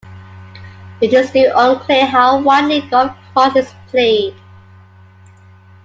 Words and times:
It 0.99 1.13
is 1.13 1.29
still 1.29 1.53
unclear 1.55 2.07
how 2.07 2.39
widely 2.41 2.81
GolfCross 2.81 3.55
is 3.55 3.71
played. 3.85 4.35